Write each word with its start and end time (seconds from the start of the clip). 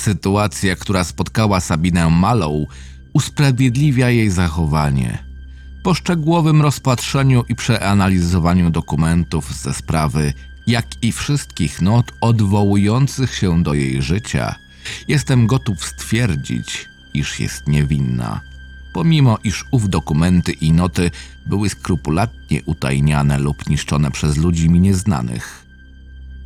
Sytuacja, 0.00 0.76
która 0.76 1.04
spotkała 1.04 1.60
Sabinę 1.60 2.10
Malą, 2.10 2.66
usprawiedliwia 3.12 4.10
jej 4.10 4.30
zachowanie. 4.30 5.24
Po 5.82 5.94
szczegółowym 5.94 6.62
rozpatrzeniu 6.62 7.44
i 7.48 7.54
przeanalizowaniu 7.54 8.70
dokumentów 8.70 9.54
ze 9.54 9.74
sprawy, 9.74 10.32
jak 10.66 10.86
i 11.02 11.12
wszystkich 11.12 11.82
not 11.82 12.12
odwołujących 12.20 13.34
się 13.34 13.62
do 13.62 13.74
jej 13.74 14.02
życia, 14.02 14.54
jestem 15.08 15.46
gotów 15.46 15.84
stwierdzić, 15.84 16.88
iż 17.14 17.40
jest 17.40 17.68
niewinna. 17.68 18.40
Pomimo 18.94 19.38
iż 19.44 19.64
ów 19.70 19.88
dokumenty 19.88 20.52
i 20.52 20.72
noty 20.72 21.10
były 21.46 21.68
skrupulatnie 21.68 22.62
utajniane 22.66 23.38
lub 23.38 23.68
niszczone 23.68 24.10
przez 24.10 24.36
ludzi 24.36 24.70
mi 24.70 24.80
nieznanych. 24.80 25.66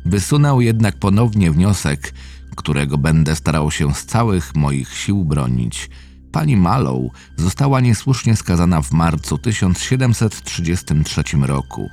Wysunął 0.05 0.61
jednak 0.61 0.95
ponownie 0.95 1.51
wniosek, 1.51 2.13
którego 2.55 2.97
będę 2.97 3.35
starał 3.35 3.71
się 3.71 3.93
z 3.93 4.05
całych 4.05 4.55
moich 4.55 4.93
sił 4.93 5.25
bronić. 5.25 5.89
Pani 6.31 6.57
Mallow 6.57 7.01
została 7.37 7.79
niesłusznie 7.79 8.35
skazana 8.35 8.81
w 8.81 8.91
marcu 8.91 9.37
1733 9.37 11.23
roku. 11.41 11.89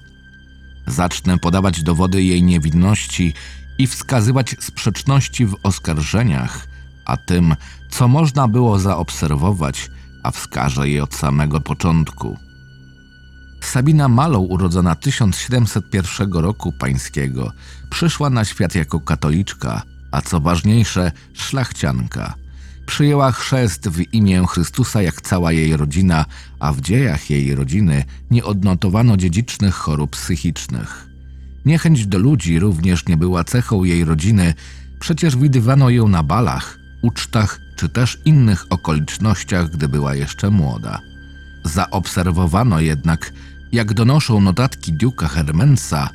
Zacznę 0.87 1.39
podawać 1.39 1.83
dowody 1.83 2.23
jej 2.23 2.43
niewinności 2.43 3.35
i 3.79 3.87
wskazywać 3.87 4.57
sprzeczności 4.61 5.47
w 5.47 5.57
oskarżeniach, 5.63 6.67
a 7.07 7.17
tym, 7.17 7.57
co 7.91 8.09
można 8.09 8.49
było 8.49 8.79
zaobserwować, 8.79 9.91
a 10.23 10.31
wskażę 10.31 10.89
je 10.89 11.03
od 11.03 11.15
samego 11.15 11.61
początku. 11.61 12.37
Sabina 13.61 14.09
Mallow, 14.09 14.51
urodzona 14.51 14.95
1701 14.95 16.33
roku 16.33 16.73
pańskiego, 16.73 17.53
przyszła 17.91 18.31
na 18.31 18.45
świat 18.45 18.75
jako 18.75 19.01
katoliczka, 19.01 19.83
a 20.13 20.23
co 20.23 20.41
ważniejsze, 20.41 21.13
szlachcianka. 21.33 22.35
Przyjęła 22.87 23.33
chrzest 23.33 23.89
w 23.89 24.15
imię 24.15 24.45
Chrystusa 24.49 25.03
jak 25.03 25.21
cała 25.21 25.53
jej 25.53 25.77
rodzina, 25.77 26.25
a 26.61 26.73
w 26.73 26.81
dziejach 26.81 27.31
jej 27.31 27.55
rodziny 27.55 28.05
nie 28.31 28.45
odnotowano 28.45 29.17
dziedzicznych 29.17 29.75
chorób 29.75 30.11
psychicznych. 30.11 31.09
Niechęć 31.65 32.07
do 32.07 32.19
ludzi 32.19 32.59
również 32.59 33.07
nie 33.07 33.17
była 33.17 33.45
cechą 33.45 33.85
jej 33.85 34.05
rodziny, 34.05 34.55
przecież 35.01 35.37
widywano 35.37 35.91
ją 35.91 36.09
na 36.09 36.23
balach, 36.23 36.79
ucztach 37.03 37.61
czy 37.77 37.89
też 37.89 38.19
innych 38.25 38.67
okolicznościach, 38.71 39.71
gdy 39.71 39.89
była 39.89 40.15
jeszcze 40.15 40.51
młoda. 40.51 41.01
Zaobserwowano 41.65 42.81
jednak, 42.81 43.33
jak 43.73 43.95
donoszą 43.95 44.41
notatki 44.41 44.93
Duke'a 44.93 45.29
Hermensa, 45.29 46.09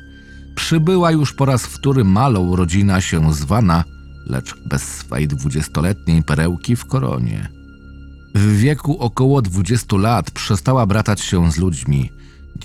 przybyła 0.58 1.10
już 1.10 1.32
po 1.32 1.44
raz 1.44 1.66
wtóry 1.66 2.04
malą 2.04 2.56
rodzina 2.56 3.00
się 3.00 3.34
zwana, 3.34 3.84
lecz 4.26 4.54
bez 4.66 4.82
swej 4.82 5.28
dwudziestoletniej 5.28 6.22
perełki 6.22 6.76
w 6.76 6.84
koronie. 6.84 7.48
W 8.34 8.56
wieku 8.56 8.98
około 8.98 9.42
dwudziestu 9.42 9.98
lat 9.98 10.30
przestała 10.30 10.86
bratać 10.86 11.20
się 11.20 11.52
z 11.52 11.56
ludźmi. 11.56 12.10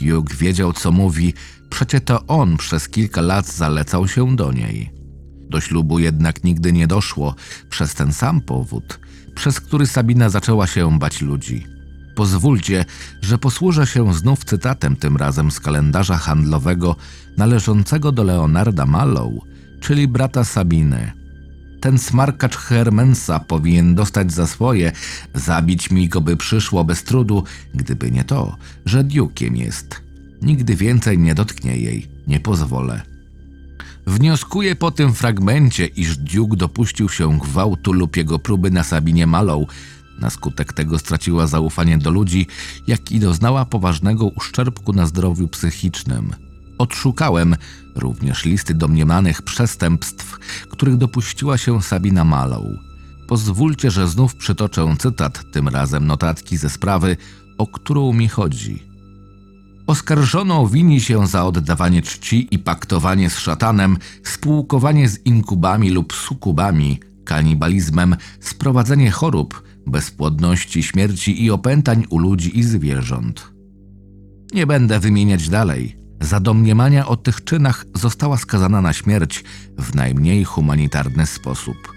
Duke 0.01 0.35
wiedział, 0.35 0.73
co 0.73 0.91
mówi, 0.91 1.33
przecie 1.69 2.01
to 2.01 2.25
on 2.27 2.57
przez 2.57 2.89
kilka 2.89 3.21
lat 3.21 3.47
zalecał 3.47 4.07
się 4.07 4.35
do 4.35 4.51
niej. 4.51 4.91
Do 5.49 5.61
ślubu 5.61 5.99
jednak 5.99 6.43
nigdy 6.43 6.73
nie 6.73 6.87
doszło 6.87 7.35
przez 7.69 7.95
ten 7.95 8.13
sam 8.13 8.41
powód, 8.41 8.99
przez 9.35 9.59
który 9.59 9.87
Sabina 9.87 10.29
zaczęła 10.29 10.67
się 10.67 10.99
bać 10.99 11.21
ludzi. 11.21 11.72
Pozwólcie, 12.15 12.85
że 13.21 13.37
posłużę 13.37 13.87
się 13.87 14.13
znów 14.13 14.45
cytatem, 14.45 14.95
tym 14.95 15.17
razem 15.17 15.51
z 15.51 15.59
kalendarza 15.59 16.17
handlowego 16.17 16.95
należącego 17.37 18.11
do 18.11 18.23
Leonarda 18.23 18.85
Mallow, 18.85 19.33
czyli 19.79 20.07
brata 20.07 20.43
Sabiny. 20.43 21.11
Ten 21.81 21.99
smarkacz 21.99 22.55
Hermensa 22.55 23.39
powinien 23.39 23.95
dostać 23.95 24.31
za 24.31 24.47
swoje, 24.47 24.91
zabić 25.33 25.91
mi 25.91 26.09
go 26.09 26.21
by 26.21 26.37
przyszło 26.37 26.83
bez 26.83 27.03
trudu, 27.03 27.43
gdyby 27.73 28.11
nie 28.11 28.23
to, 28.23 28.57
że 28.85 29.03
diukiem 29.03 29.55
jest. 29.55 30.01
Nigdy 30.41 30.75
więcej 30.75 31.17
nie 31.17 31.35
dotknie 31.35 31.77
jej, 31.77 32.07
nie 32.27 32.39
pozwolę. 32.39 33.01
Wnioskuję 34.07 34.75
po 34.75 34.91
tym 34.91 35.13
fragmencie, 35.13 35.85
iż 35.85 36.17
Duke 36.17 36.57
dopuścił 36.57 37.09
się 37.09 37.39
gwałtu 37.39 37.93
lub 37.93 38.17
jego 38.17 38.39
próby 38.39 38.71
na 38.71 38.83
Sabinie 38.83 39.27
Mallow. 39.27 39.63
Na 40.23 40.29
skutek 40.29 40.73
tego 40.73 40.99
straciła 40.99 41.47
zaufanie 41.47 41.97
do 41.97 42.11
ludzi, 42.11 42.47
jak 42.87 43.11
i 43.11 43.19
doznała 43.19 43.65
poważnego 43.65 44.25
uszczerbku 44.25 44.93
na 44.93 45.05
zdrowiu 45.05 45.47
psychicznym. 45.47 46.31
Odszukałem 46.77 47.55
również 47.95 48.45
listy 48.45 48.73
domniemanych 48.73 49.41
przestępstw, 49.41 50.39
których 50.69 50.97
dopuściła 50.97 51.57
się 51.57 51.81
Sabina 51.81 52.23
Mallow. 52.23 52.63
Pozwólcie, 53.27 53.91
że 53.91 54.07
znów 54.07 54.35
przytoczę 54.35 54.95
cytat, 54.99 55.43
tym 55.51 55.67
razem 55.67 56.07
notatki 56.07 56.57
ze 56.57 56.69
sprawy, 56.69 57.17
o 57.57 57.67
którą 57.67 58.13
mi 58.13 58.27
chodzi. 58.27 58.83
Oskarżoną 59.87 60.67
wini 60.67 61.01
się 61.01 61.27
za 61.27 61.45
oddawanie 61.45 62.01
czci 62.01 62.47
i 62.51 62.59
paktowanie 62.59 63.29
z 63.29 63.37
szatanem, 63.37 63.97
spółkowanie 64.23 65.09
z 65.09 65.25
inkubami 65.25 65.89
lub 65.89 66.13
sukubami, 66.13 66.99
kanibalizmem, 67.25 68.15
sprowadzenie 68.39 69.11
chorób, 69.11 69.63
bezpłodności, 69.87 70.83
śmierci 70.83 71.43
i 71.43 71.51
opętań 71.51 72.05
u 72.09 72.19
ludzi 72.19 72.59
i 72.59 72.63
zwierząt. 72.63 73.53
Nie 74.53 74.67
będę 74.67 74.99
wymieniać 74.99 75.49
dalej. 75.49 75.97
Za 76.21 76.39
domniemania 76.39 77.07
o 77.07 77.17
tych 77.17 77.43
czynach 77.43 77.85
została 77.95 78.37
skazana 78.37 78.81
na 78.81 78.93
śmierć 78.93 79.43
w 79.77 79.95
najmniej 79.95 80.43
humanitarny 80.43 81.25
sposób. 81.25 81.93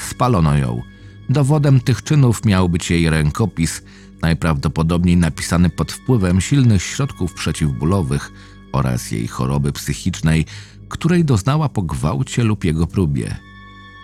Spalono 0.00 0.56
ją. 0.58 0.82
Dowodem 1.28 1.80
tych 1.80 2.02
czynów 2.02 2.44
miał 2.44 2.68
być 2.68 2.90
jej 2.90 3.10
rękopis, 3.10 3.82
najprawdopodobniej 4.22 5.16
napisany 5.16 5.70
pod 5.70 5.92
wpływem 5.92 6.40
silnych 6.40 6.82
środków 6.82 7.34
przeciwbólowych 7.34 8.32
oraz 8.72 9.10
jej 9.10 9.28
choroby 9.28 9.72
psychicznej, 9.72 10.44
której 10.88 11.24
doznała 11.24 11.68
po 11.68 11.82
gwałcie 11.82 12.44
lub 12.44 12.64
jego 12.64 12.86
próbie. 12.86 13.36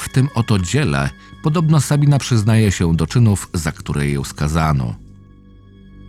W 0.03 0.09
tym 0.09 0.29
oto 0.35 0.59
dziele 0.59 1.11
podobno 1.43 1.81
Sabina 1.81 2.19
przyznaje 2.19 2.73
się 2.73 2.97
do 2.97 3.07
czynów, 3.07 3.49
za 3.55 3.73
które 3.73 4.11
ją 4.11 4.25
skazano. 4.25 4.95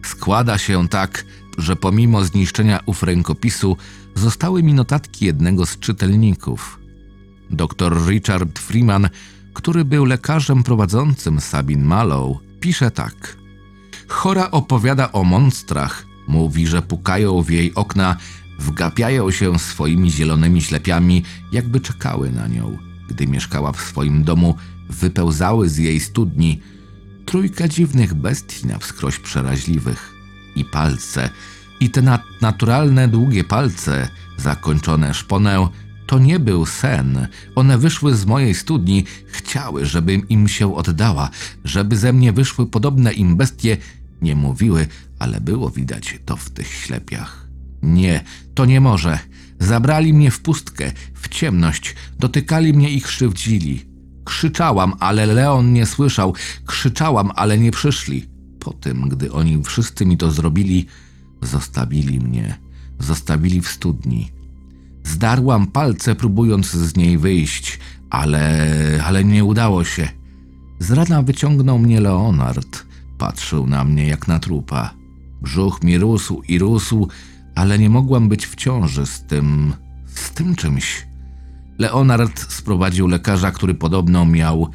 Składa 0.06 0.58
się 0.58 0.88
tak, 0.88 1.26
że 1.58 1.76
pomimo 1.76 2.24
zniszczenia 2.24 2.80
ów 2.86 3.04
rękopisu 3.04 3.78
zostały 4.16 4.64
mi 4.64 4.74
notatki 4.74 5.26
jednego 5.26 5.66
z 5.66 5.80
czytelników. 5.80 6.80
Dr 7.50 8.08
Richard 8.08 8.59
Freeman, 8.59 9.09
który 9.54 9.86
był 9.86 10.06
lekarzem 10.06 10.64
prowadzącym 10.64 11.42
Sabin 11.42 11.84
Mallow, 11.84 12.38
pisze 12.60 12.92
tak. 12.92 13.38
Chora 14.08 14.52
opowiada 14.52 15.12
o 15.12 15.24
monstrach, 15.24 16.06
mówi, 16.28 16.68
że 16.68 16.81
pukają 16.81 17.42
w 17.42 17.50
jej 17.50 17.75
okna, 17.75 18.16
wgapiają 18.60 19.31
się 19.31 19.60
swoimi 19.60 20.12
zielonymi 20.12 20.62
ślepiami, 20.62 21.24
jakby 21.52 21.80
czekały 21.80 22.31
na 22.31 22.48
nią. 22.48 22.93
Gdy 23.13 23.28
mieszkała 23.28 23.72
w 23.72 23.81
swoim 23.81 24.24
domu, 24.24 24.56
wypełzały 24.90 25.69
z 25.69 25.78
jej 25.78 26.00
studni 26.00 26.62
trójka 27.25 27.68
dziwnych 27.68 28.13
bestii 28.13 28.68
na 28.68 28.78
wskroś 28.79 29.19
przeraźliwych 29.19 30.13
i 30.56 30.66
palce, 30.66 31.29
i 31.79 31.90
te 31.90 32.19
naturalne, 32.41 33.07
długie 33.07 33.44
palce, 33.44 34.07
zakończone 34.38 35.13
szponę, 35.13 35.68
to 36.06 36.19
nie 36.19 36.40
był 36.40 36.66
sen. 36.66 37.28
One 37.56 37.78
wyszły 37.78 38.16
z 38.16 38.25
mojej 38.25 38.56
studni, 38.56 39.06
chciały, 39.25 39.86
żebym 39.86 40.30
im 40.30 40.48
się 40.48 40.75
oddała, 40.75 41.30
żeby 41.63 41.98
ze 41.98 42.13
mnie 42.13 42.31
wyszły 42.31 42.68
podobne 42.68 43.13
im 43.13 43.38
bestie. 43.38 43.77
Nie 44.21 44.36
mówiły, 44.36 44.88
ale 45.19 45.42
było 45.42 45.69
widać 45.69 46.19
to 46.25 46.36
w 46.36 46.50
tych 46.50 46.68
ślepiach. 46.68 47.48
Nie, 47.81 48.24
to 48.56 48.65
nie 48.65 48.81
może. 48.81 49.19
Zabrali 49.60 50.13
mnie 50.13 50.31
w 50.31 50.39
pustkę, 50.39 50.92
w 51.13 51.27
ciemność, 51.27 51.95
dotykali 52.19 52.74
mnie 52.74 52.89
i 52.89 53.01
krzywdzili. 53.01 53.86
Krzyczałam, 54.25 54.94
ale 55.00 55.25
Leon 55.25 55.74
nie 55.74 55.86
słyszał. 55.86 56.33
Krzyczałam, 56.65 57.31
ale 57.36 57.57
nie 57.57 57.71
przyszli. 57.71 58.25
Po 58.60 58.74
tym, 58.74 59.10
gdy 59.10 59.31
oni 59.31 59.63
wszyscy 59.63 60.06
mi 60.06 60.18
to 60.18 60.31
zrobili, 60.31 60.86
zostawili 61.42 62.19
mnie. 62.19 62.57
Zostawili 63.00 63.62
w 63.62 63.68
studni. 63.68 64.31
Zdarłam 65.04 65.68
palce, 65.68 66.15
próbując 66.15 66.71
z 66.71 66.95
niej 66.95 67.18
wyjść, 67.18 67.80
ale, 68.10 68.68
ale 69.06 69.24
nie 69.24 69.44
udało 69.44 69.83
się. 69.83 70.10
Z 70.80 70.92
rana 70.92 71.21
wyciągnął 71.21 71.80
mnie 71.80 72.01
Leonard. 72.01 72.86
Patrzył 73.18 73.68
na 73.68 73.83
mnie 73.83 74.07
jak 74.07 74.27
na 74.27 74.39
trupa. 74.39 74.94
Brzuch 75.42 75.83
mi 75.83 75.98
rósł 75.98 76.42
i 76.48 76.60
rósł, 76.60 77.07
ale 77.56 77.80
nie 77.80 77.89
mogłam 77.89 78.30
być 78.30 78.48
w 78.48 78.56
ciąży 78.56 79.06
z 79.06 79.24
tym, 79.24 79.74
z 80.06 80.31
tym 80.31 80.56
czymś. 80.56 81.07
Leonard 81.78 82.52
sprowadził 82.52 83.08
lekarza, 83.08 83.52
który 83.52 83.75
podobno 83.75 84.25
miał, 84.25 84.68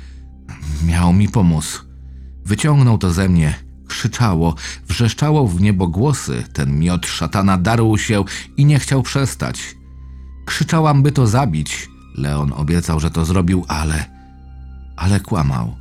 miał 0.86 1.12
mi 1.12 1.28
pomóc. 1.28 1.84
Wyciągnął 2.44 2.98
to 2.98 3.10
ze 3.10 3.28
mnie. 3.28 3.54
Krzyczało, 3.88 4.54
wrzeszczało 4.88 5.48
w 5.48 5.60
niebo 5.60 5.86
głosy. 5.88 6.44
Ten 6.52 6.78
miot 6.78 7.06
szatana 7.06 7.58
darł 7.58 7.98
się 7.98 8.24
i 8.56 8.64
nie 8.64 8.78
chciał 8.78 9.02
przestać. 9.02 9.76
Krzyczałam, 10.46 11.02
by 11.02 11.12
to 11.12 11.26
zabić. 11.26 11.88
Leon 12.14 12.52
obiecał, 12.52 13.00
że 13.00 13.10
to 13.10 13.24
zrobił, 13.24 13.64
ale. 13.68 14.04
ale 14.96 15.20
kłamał. 15.20 15.76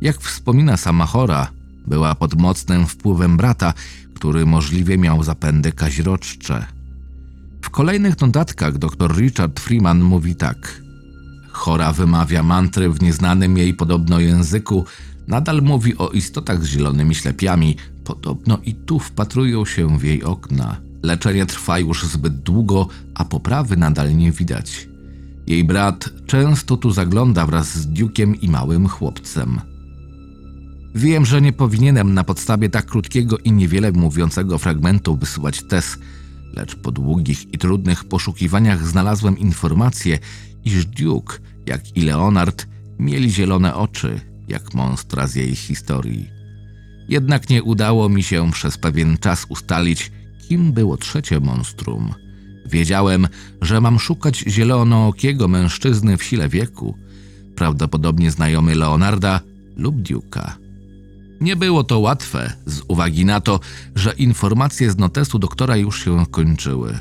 Jak 0.00 0.16
wspomina 0.16 0.76
sama 0.76 1.06
Chora, 1.06 1.50
była 1.86 2.14
pod 2.14 2.34
mocnym 2.34 2.86
wpływem 2.86 3.36
brata, 3.36 3.74
który 4.14 4.46
możliwie 4.46 4.98
miał 4.98 5.22
zapędy 5.22 5.72
kaziroczcze. 5.72 6.66
W 7.64 7.70
kolejnych 7.70 8.20
notatkach 8.20 8.78
dr 8.78 9.16
Richard 9.16 9.60
Freeman 9.60 10.02
mówi 10.02 10.36
tak. 10.36 10.82
Chora 11.52 11.92
wymawia 11.92 12.42
mantry 12.42 12.90
w 12.90 13.02
nieznanym 13.02 13.58
jej 13.58 13.74
podobno 13.74 14.20
języku, 14.20 14.84
nadal 15.28 15.62
mówi 15.62 15.98
o 15.98 16.10
istotach 16.10 16.64
z 16.64 16.66
zielonymi 16.66 17.14
ślepiami, 17.14 17.76
podobno 18.04 18.58
i 18.64 18.74
tu 18.74 18.98
wpatrują 18.98 19.64
się 19.64 19.98
w 19.98 20.04
jej 20.04 20.24
okna. 20.24 20.76
Leczenie 21.02 21.46
trwa 21.46 21.78
już 21.78 22.04
zbyt 22.04 22.36
długo, 22.36 22.88
a 23.14 23.24
poprawy 23.24 23.76
nadal 23.76 24.16
nie 24.16 24.32
widać. 24.32 24.88
Jej 25.46 25.64
brat 25.64 26.10
często 26.26 26.76
tu 26.76 26.90
zagląda 26.90 27.46
wraz 27.46 27.78
z 27.78 27.88
Duke'iem 27.88 28.34
i 28.40 28.48
małym 28.48 28.88
chłopcem. 28.88 29.60
Wiem, 30.94 31.26
że 31.26 31.40
nie 31.40 31.52
powinienem 31.52 32.14
na 32.14 32.24
podstawie 32.24 32.68
tak 32.70 32.86
krótkiego 32.86 33.38
i 33.38 33.52
niewiele 33.52 33.92
mówiącego 33.92 34.58
fragmentu 34.58 35.16
wysyłać 35.16 35.62
tez, 35.62 35.98
lecz 36.56 36.76
po 36.76 36.92
długich 36.92 37.54
i 37.54 37.58
trudnych 37.58 38.04
poszukiwaniach 38.04 38.86
znalazłem 38.86 39.38
informację, 39.38 40.18
iż 40.64 40.86
Duke, 40.86 41.38
jak 41.66 41.96
i 41.96 42.02
Leonard, 42.02 42.66
mieli 42.98 43.30
zielone 43.30 43.74
oczy, 43.74 44.20
jak 44.48 44.74
monstra 44.74 45.26
z 45.26 45.34
jej 45.34 45.56
historii. 45.56 46.30
Jednak 47.08 47.50
nie 47.50 47.62
udało 47.62 48.08
mi 48.08 48.22
się 48.22 48.52
przez 48.52 48.78
pewien 48.78 49.18
czas 49.18 49.46
ustalić, 49.48 50.12
kim 50.48 50.72
było 50.72 50.96
trzecie 50.96 51.40
monstrum. 51.40 52.14
Wiedziałem, 52.66 53.28
że 53.60 53.80
mam 53.80 53.98
szukać 53.98 54.44
zielonookiego 54.48 55.48
mężczyzny 55.48 56.16
w 56.16 56.24
sile 56.24 56.48
wieku, 56.48 56.98
prawdopodobnie 57.56 58.30
znajomy 58.30 58.74
Leonarda 58.74 59.40
lub 59.76 59.96
Duke'a. 59.96 60.63
Nie 61.44 61.56
było 61.56 61.84
to 61.84 61.98
łatwe, 61.98 62.52
z 62.66 62.82
uwagi 62.88 63.24
na 63.24 63.40
to, 63.40 63.60
że 63.94 64.12
informacje 64.12 64.90
z 64.90 64.98
notesu 64.98 65.38
doktora 65.38 65.76
już 65.76 66.04
się 66.04 66.26
kończyły. 66.30 66.98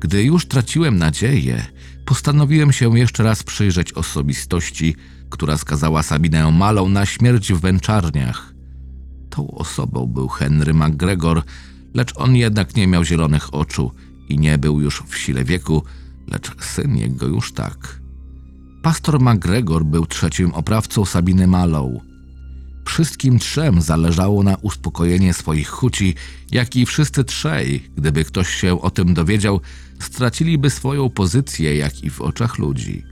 Gdy 0.00 0.24
już 0.24 0.46
traciłem 0.46 0.96
nadzieję, 0.96 1.66
postanowiłem 2.04 2.72
się 2.72 2.98
jeszcze 2.98 3.22
raz 3.22 3.42
przyjrzeć 3.42 3.92
osobistości, 3.92 4.96
która 5.30 5.56
skazała 5.56 6.02
Sabinę 6.02 6.50
Malą 6.52 6.88
na 6.88 7.06
śmierć 7.06 7.52
w 7.52 7.60
węczarniach. 7.60 8.54
Tą 9.30 9.50
osobą 9.50 10.06
był 10.06 10.28
Henry 10.28 10.74
McGregor, 10.74 11.42
lecz 11.94 12.12
on 12.16 12.36
jednak 12.36 12.76
nie 12.76 12.86
miał 12.86 13.04
zielonych 13.04 13.54
oczu 13.54 13.92
i 14.28 14.38
nie 14.38 14.58
był 14.58 14.80
już 14.80 15.02
w 15.06 15.16
sile 15.16 15.44
wieku, 15.44 15.82
lecz 16.28 16.64
syn 16.64 16.96
jego 16.96 17.26
już 17.26 17.52
tak. 17.52 18.00
Pastor 18.82 19.20
McGregor 19.20 19.84
był 19.84 20.06
trzecim 20.06 20.54
oprawcą 20.54 21.04
Sabiny 21.04 21.46
Malą. 21.46 22.05
Wszystkim 22.96 23.38
trzem 23.38 23.80
zależało 23.80 24.42
na 24.42 24.56
uspokojenie 24.62 25.34
swoich 25.34 25.68
chuci, 25.68 26.14
jak 26.52 26.76
i 26.76 26.86
wszyscy 26.86 27.24
trzej, 27.24 27.90
gdyby 27.96 28.24
ktoś 28.24 28.48
się 28.48 28.80
o 28.80 28.90
tym 28.90 29.14
dowiedział, 29.14 29.60
straciliby 30.00 30.70
swoją 30.70 31.10
pozycję, 31.10 31.76
jak 31.76 32.04
i 32.04 32.10
w 32.10 32.20
oczach 32.20 32.58
ludzi. 32.58 33.04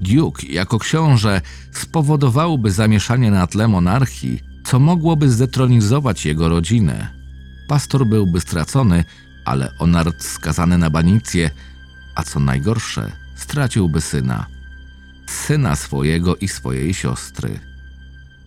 Duke, 0.00 0.46
jako 0.46 0.78
książę, 0.78 1.40
spowodowałby 1.72 2.70
zamieszanie 2.70 3.30
na 3.30 3.46
tle 3.46 3.68
monarchii, 3.68 4.40
co 4.64 4.78
mogłoby 4.78 5.30
zdetronizować 5.30 6.26
jego 6.26 6.48
rodzinę. 6.48 7.08
Pastor 7.68 8.06
byłby 8.06 8.40
stracony, 8.40 9.04
ale 9.44 9.72
Onard 9.78 10.22
skazany 10.24 10.78
na 10.78 10.90
banicję, 10.90 11.50
a 12.14 12.22
co 12.22 12.40
najgorsze, 12.40 13.12
straciłby 13.36 14.00
syna. 14.00 14.46
Syna 15.28 15.76
swojego 15.76 16.36
i 16.36 16.48
swojej 16.48 16.94
siostry. 16.94 17.75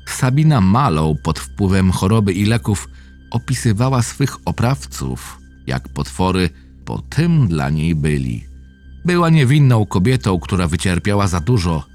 Sabina 0.10 0.62
Malą 0.62 1.16
pod 1.24 1.40
wpływem 1.40 1.92
choroby 1.92 2.34
i 2.34 2.46
leków 2.46 2.90
opisywała 3.32 4.02
swych 4.02 4.38
oprawców 4.46 5.40
jak 5.68 5.90
potwory, 5.90 6.50
bo 6.86 7.02
tym 7.10 7.48
dla 7.48 7.70
niej 7.70 7.96
byli. 7.96 8.44
Była 9.06 9.30
niewinną 9.30 9.86
kobietą, 9.86 10.40
która 10.40 10.68
wycierpiała 10.68 11.28
za 11.28 11.40
dużo. 11.40 11.86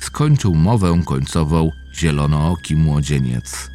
Skończył 0.00 0.54
mowę 0.54 1.02
końcową 1.04 1.70
zielonooki 1.94 2.76
młodzieniec. 2.76 3.70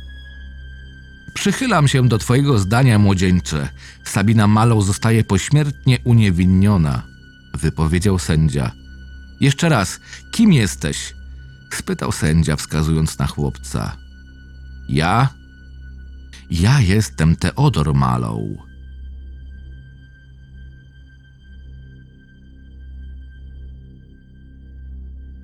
Przychylam 1.33 1.87
się 1.87 2.07
do 2.07 2.17
twojego 2.17 2.59
zdania, 2.59 2.99
młodzieńcze. 2.99 3.69
Sabina 4.03 4.47
Malą 4.47 4.81
zostaje 4.81 5.23
pośmiertnie 5.23 5.99
uniewinniona, 6.03 7.03
wypowiedział 7.53 8.19
sędzia. 8.19 8.71
Jeszcze 9.39 9.69
raz, 9.69 9.99
kim 10.31 10.53
jesteś? 10.53 11.13
Spytał 11.75 12.11
sędzia, 12.11 12.55
wskazując 12.55 13.19
na 13.19 13.27
chłopca. 13.27 13.97
Ja? 14.89 15.29
Ja 16.49 16.79
jestem 16.79 17.35
Teodor 17.35 17.93
Malą. 17.93 18.57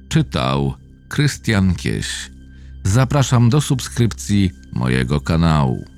Czytał 0.10 0.74
Krystian 1.10 1.76
Kieś. 1.76 2.32
Zapraszam 2.84 3.50
do 3.50 3.62
subskrypcji 3.62 4.52
mojego 4.74 5.22
kanału. 5.22 5.97